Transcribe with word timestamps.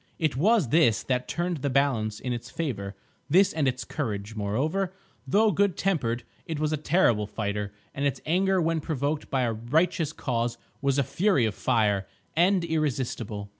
It 0.17 0.35
was 0.35 0.69
this 0.69 1.03
that 1.03 1.27
turned 1.27 1.57
the 1.57 1.69
balance 1.69 2.19
in 2.19 2.33
its 2.33 2.49
favour, 2.49 2.95
this 3.29 3.53
and 3.53 3.67
its 3.67 3.85
courage. 3.85 4.35
Moreover, 4.35 4.91
though 5.27 5.51
good 5.51 5.77
tempered, 5.77 6.23
it 6.47 6.59
was 6.59 6.73
a 6.73 6.75
terrible 6.77 7.27
fighter, 7.27 7.71
and 7.93 8.03
its 8.03 8.19
anger 8.25 8.59
when 8.59 8.79
provoked 8.81 9.29
by 9.29 9.43
a 9.43 9.53
righteous 9.53 10.11
cause 10.11 10.57
was 10.81 10.97
a 10.97 11.03
fury 11.03 11.45
of 11.45 11.53
fire, 11.53 12.07
and 12.35 12.65
irresistible. 12.65 13.49